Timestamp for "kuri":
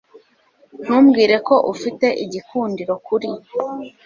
3.05-3.29